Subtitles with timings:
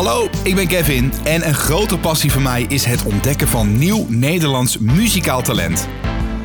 [0.00, 4.06] Hallo, ik ben Kevin en een grote passie van mij is het ontdekken van nieuw
[4.08, 5.88] Nederlands muzikaal talent.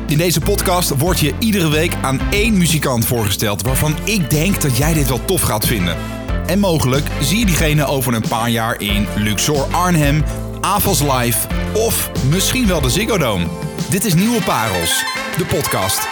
[0.06, 4.76] In deze podcast wordt je iedere week aan één muzikant voorgesteld waarvan ik denk dat
[4.76, 5.96] jij dit wel tof gaat vinden.
[6.46, 10.24] En mogelijk zie je diegene over een paar jaar in Luxor Arnhem,
[10.60, 13.46] Avals Live of misschien wel de Ziggo Dome.
[13.90, 15.04] Dit is Nieuwe Parels,
[15.36, 16.08] de podcast.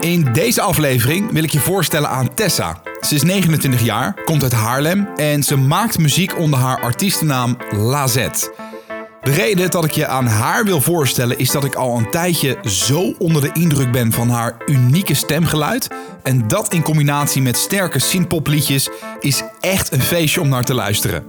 [0.00, 2.87] In deze aflevering wil ik je voorstellen aan Tessa.
[3.00, 8.52] Ze is 29 jaar, komt uit Haarlem en ze maakt muziek onder haar artiestennaam Lazet.
[9.22, 12.58] De reden dat ik je aan haar wil voorstellen is dat ik al een tijdje
[12.62, 15.88] zo onder de indruk ben van haar unieke stemgeluid.
[16.22, 18.88] En dat in combinatie met sterke synthpopliedjes
[19.20, 21.24] is echt een feestje om naar te luisteren.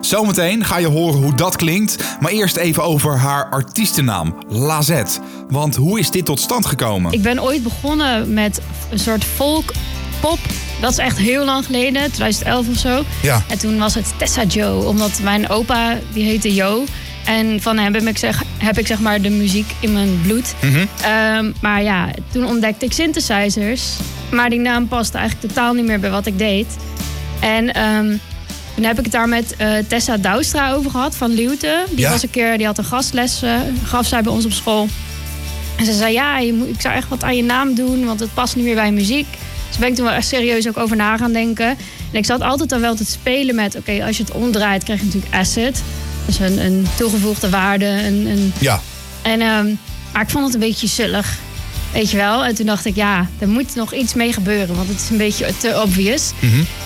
[0.00, 5.20] Zometeen ga je horen hoe dat klinkt, maar eerst even over haar artiestennaam, Lazet.
[5.48, 7.12] Want hoe is dit tot stand gekomen?
[7.12, 9.72] Ik ben ooit begonnen met een soort folk,
[10.20, 10.38] pop.
[10.84, 13.04] Dat is echt heel lang geleden, 2011 of zo.
[13.22, 13.42] Ja.
[13.48, 16.84] En toen was het Tessa Joe, omdat mijn opa, die heette Jo.
[17.24, 20.54] En van hem heb ik zeg, heb ik zeg maar de muziek in mijn bloed.
[21.02, 23.82] Ehm, maar ja, toen ontdekte ik synthesizers.
[24.30, 26.66] Maar die naam paste eigenlijk totaal niet meer bij wat ik deed.
[27.40, 28.16] En ehm,
[28.74, 31.84] toen heb ik het daar met eh, Tessa Douwstra over gehad van Luwte.
[31.90, 32.10] Die Ja.
[32.10, 34.88] was een keer, die had een gastles, eh, gaf zij bij ons op school.
[35.76, 38.20] En ze zei, ja, je moet, ik zou echt wat aan je naam doen, want
[38.20, 39.26] het past niet meer bij muziek.
[39.74, 41.68] Dus ben ik toen wel echt serieus ook over na gaan denken.
[41.68, 44.98] En ik zat altijd dan wel te spelen met, oké, als je het omdraait, krijg
[44.98, 45.82] je natuurlijk asset.
[46.26, 47.86] Dus een, een toegevoegde waarde.
[47.86, 48.80] Een, een, Ja,
[49.22, 49.66] en, ehm,
[50.12, 51.38] maar ik vond het een beetje zullig,
[51.92, 52.44] weet je wel.
[52.44, 55.16] En toen dacht ik, ja, er moet nog iets mee gebeuren, want het is een
[55.16, 56.32] beetje te obvious.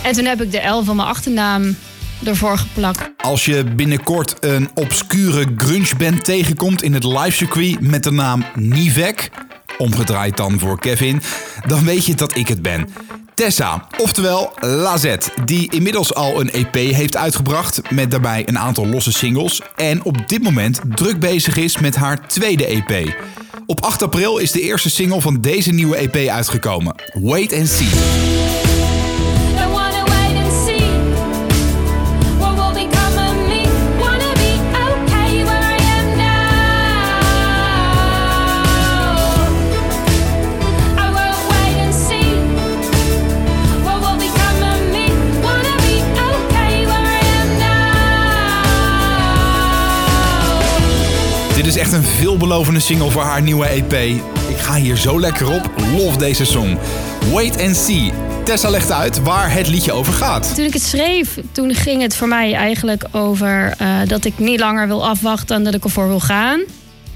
[0.03, 1.77] En toen heb ik de L van mijn achternaam
[2.25, 3.11] ervoor geplakt.
[3.17, 9.31] Als je binnenkort een obscure grunge band tegenkomt in het livecircuit met de naam Nivek,
[9.79, 11.23] omgedraaid dan voor Kevin,
[11.67, 12.89] dan weet je dat ik het ben.
[13.35, 19.13] Tessa, oftewel Lazet, die inmiddels al een EP heeft uitgebracht met daarbij een aantal losse
[19.13, 23.15] singles en op dit moment druk bezig is met haar tweede EP.
[23.67, 26.95] Op 8 april is de eerste single van deze nieuwe EP uitgekomen.
[27.13, 28.48] Wait and See.
[51.69, 53.93] Is echt een veelbelovende single voor haar nieuwe EP.
[54.49, 55.71] Ik ga hier zo lekker op.
[55.97, 56.79] Love deze song.
[57.33, 58.13] Wait and See.
[58.45, 60.55] Tessa legt uit waar het liedje over gaat.
[60.55, 64.61] Toen ik het schreef, toen ging het voor mij eigenlijk over eh, dat ik niet
[64.61, 66.61] langer wil afwachten en dat ik ervoor wil gaan.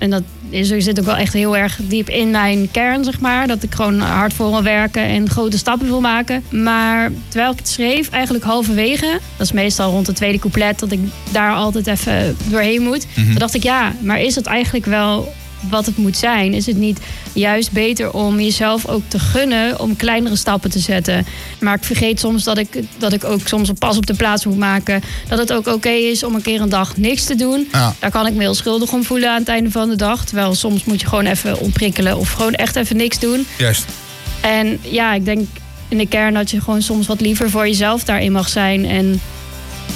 [0.03, 3.47] En dat is, zit ook wel echt heel erg diep in mijn kern, zeg maar.
[3.47, 6.45] Dat ik gewoon hard voor wil werken en grote stappen wil maken.
[6.51, 10.93] Maar terwijl ik het schreef, eigenlijk halverwege, dat is meestal rond het tweede couplet, dat
[10.93, 11.01] ik
[11.33, 13.07] daar altijd even doorheen moet.
[13.15, 15.33] Toen dacht ik, ja, maar is het eigenlijk wel
[15.71, 16.55] wat het moet zijn?
[16.55, 17.01] Is het niet
[17.33, 21.27] juist beter om jezelf ook te gunnen om kleinere stappen te zetten?
[21.61, 22.69] Maar ik vergeet soms dat ik,
[22.99, 25.03] dat ik ook soms een pas op de plaats moet maken.
[25.29, 27.69] Dat het ook oké is om een keer een dag niks te doen.
[27.73, 27.95] Ja.
[27.99, 30.25] Daar kan ik me heel schuldig om voelen aan het einde van de dag.
[30.25, 33.47] Terwijl soms moet je gewoon even ontprikkelen of gewoon echt even niks doen.
[33.59, 33.85] Juist.
[34.41, 35.49] En ja, ik denk
[35.89, 38.85] in de kern dat je gewoon soms wat liever voor jezelf daarin mag zijn.
[38.85, 39.21] En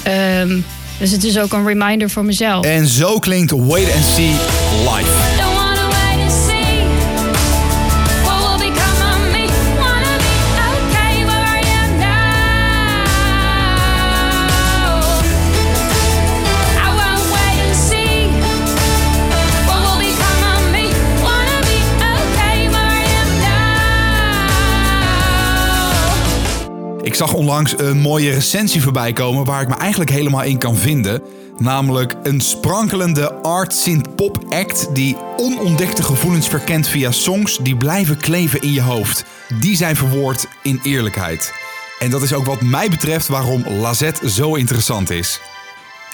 [0.03, 0.59] ehm,
[0.99, 2.65] dus het is ook een reminder voor mezelf.
[2.65, 4.31] En zo klinkt Wait and See
[4.95, 5.16] live.
[27.07, 30.75] Ik zag onlangs een mooie recensie voorbij komen waar ik me eigenlijk helemaal in kan
[30.75, 31.21] vinden.
[31.57, 38.17] Namelijk een sprankelende art synth pop act die onontdekte gevoelens verkent via songs die blijven
[38.17, 39.25] kleven in je hoofd.
[39.59, 41.53] Die zijn verwoord in eerlijkheid.
[41.99, 45.39] En dat is ook wat mij betreft waarom Lazette zo interessant is.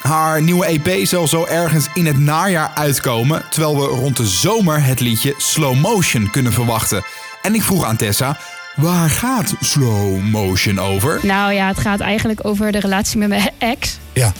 [0.01, 4.83] Haar nieuwe EP zal zo ergens in het najaar uitkomen, terwijl we rond de zomer
[4.83, 7.03] het liedje Slow Motion kunnen verwachten.
[7.41, 8.37] En ik vroeg aan Tessa,
[8.75, 11.19] waar gaat Slow Motion over?
[11.21, 13.97] Nou ja, het gaat eigenlijk over de relatie met mijn ex.
[14.13, 14.33] Ja.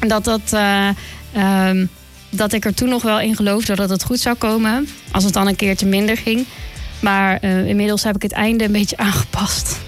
[0.00, 0.88] Dat, dat, eh,
[1.32, 1.86] ehm,
[2.30, 4.88] dat ik er toen nog wel in geloofde dat het goed zou komen.
[5.12, 6.46] Als het dan een keertje minder ging.
[7.00, 9.78] Maar eh, inmiddels heb ik het einde een beetje aangepast.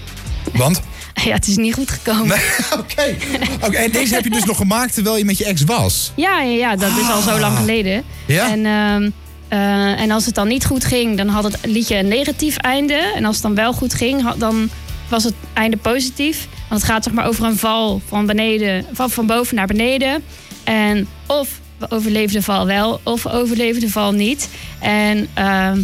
[0.53, 0.81] Want?
[1.25, 2.37] Ja, het is niet goed gekomen.
[2.79, 3.15] Oké.
[3.61, 6.11] Oké, En deze heb je dus nog gemaakt terwijl je met je ex was?
[6.15, 8.03] Ja, ja, ja, dat is al zo lang geleden.
[8.27, 8.51] Ja?
[8.51, 9.09] En, ehm,
[9.53, 12.93] eh, en als het dan niet goed ging, dan had het liedje een negatief einde.
[13.15, 14.69] En als het dan wel goed ging, dan
[15.09, 16.47] was het einde positief.
[16.69, 20.23] Want het gaat zeg maar over een val van, beneden, van, van boven naar beneden.
[20.63, 24.49] En of we overleefden de val wel, of we overleefden de val niet.
[24.79, 25.81] En ehm,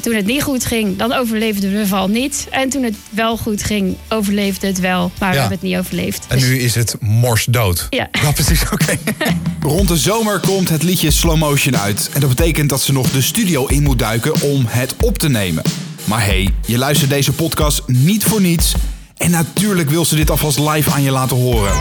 [0.00, 2.46] toen het niet goed ging, dan overleefden we de val niet.
[2.50, 5.10] En toen het wel goed ging, overleefde het wel.
[5.18, 6.24] Maar we hebben het niet overleefd.
[6.28, 7.86] En Dus- nu is het morsdood.
[7.90, 8.08] Ja.
[8.22, 8.62] Ja, precies.
[8.72, 8.96] Oké.
[9.60, 12.10] Rond de zomer komt het liedje Slow Motion uit.
[12.12, 15.28] En dat betekent dat ze nog de studio in moet duiken om het op te
[15.28, 15.62] nemen.
[16.04, 18.72] Maar hé, hey, je luistert deze podcast niet voor niets.
[19.16, 21.72] En natuurlijk wil ze dit alvast live aan je laten horen.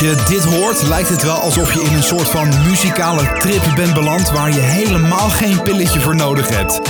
[0.00, 3.62] Als je dit hoort, lijkt het wel alsof je in een soort van muzikale trip
[3.74, 6.80] bent beland waar je helemaal geen pilletje voor nodig hebt.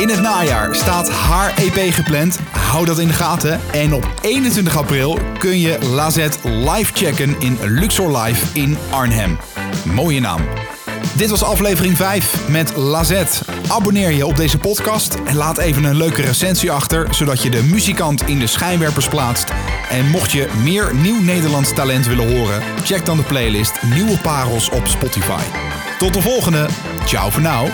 [0.00, 2.38] In het najaar staat haar EP gepland.
[2.50, 3.60] Hou dat in de gaten.
[3.72, 9.38] En op 21 april kun je Lazet live checken in Luxor Live in Arnhem.
[9.84, 10.40] Mooie naam.
[11.12, 13.42] Dit was aflevering 5 met Lazet.
[13.68, 17.62] Abonneer je op deze podcast en laat even een leuke recensie achter, zodat je de
[17.62, 19.52] muzikant in de schijnwerpers plaatst.
[19.90, 24.70] En mocht je meer nieuw Nederlands talent willen horen, check dan de playlist Nieuwe Parels
[24.70, 25.42] op Spotify.
[25.98, 26.68] Tot de volgende.
[27.04, 27.68] Ciao voor nou.